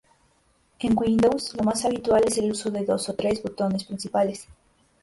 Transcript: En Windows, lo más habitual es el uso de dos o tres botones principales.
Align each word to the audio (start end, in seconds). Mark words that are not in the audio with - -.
En 0.79 0.95
Windows, 0.97 1.53
lo 1.55 1.63
más 1.63 1.85
habitual 1.85 2.23
es 2.27 2.39
el 2.39 2.49
uso 2.49 2.71
de 2.71 2.83
dos 2.83 3.07
o 3.09 3.13
tres 3.13 3.43
botones 3.43 3.83
principales. 3.83 4.47